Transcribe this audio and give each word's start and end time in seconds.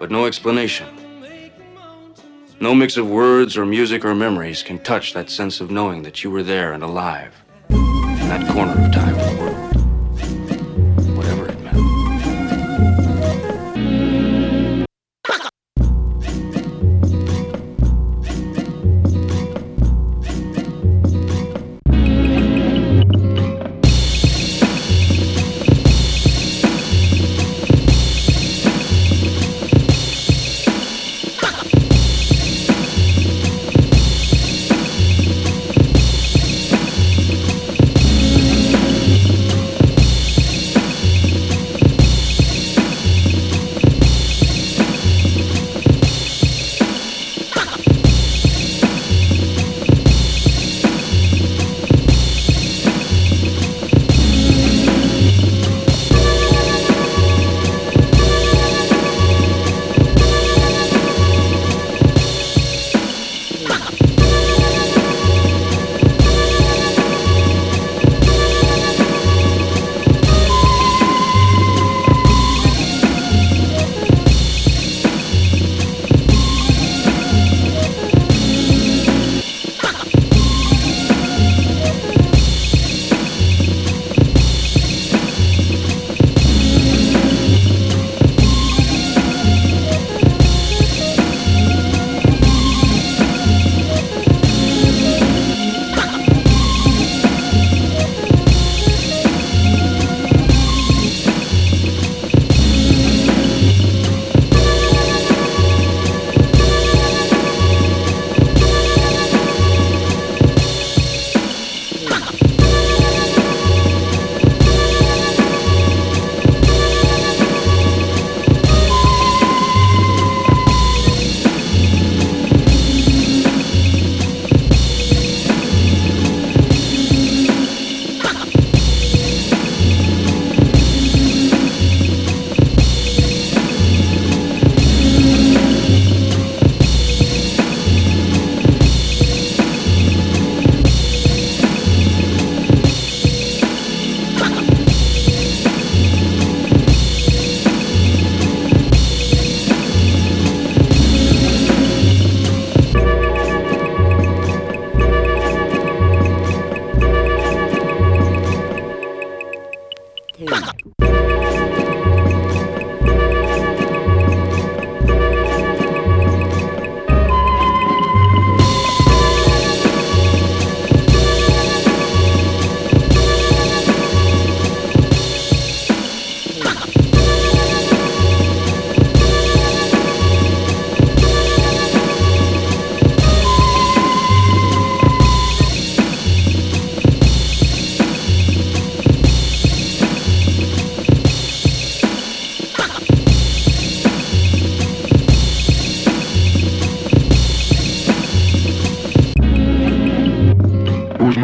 but 0.00 0.10
no 0.10 0.24
explanation. 0.24 0.88
No 2.58 2.74
mix 2.74 2.96
of 2.96 3.08
words 3.08 3.56
or 3.56 3.66
music 3.66 4.04
or 4.04 4.14
memories 4.14 4.62
can 4.62 4.78
touch 4.78 5.12
that 5.12 5.30
sense 5.30 5.60
of 5.60 5.70
knowing 5.70 6.02
that 6.02 6.24
you 6.24 6.30
were 6.30 6.42
there 6.42 6.72
and 6.72 6.82
alive 6.82 7.34
in 7.68 8.28
that 8.28 8.50
corner 8.52 8.72
of 8.72 8.92
time 8.92 9.14
It 63.92 64.59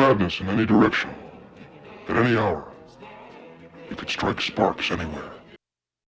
madness 0.07 0.41
in 0.41 0.49
any 0.49 0.65
direction, 0.65 1.11
at 2.09 2.17
any 2.17 2.37
hour. 2.37 2.73
It 3.91 3.99
could 3.99 4.09
strike 4.09 4.41
sparks 4.41 4.93
anywhere. 4.93 5.36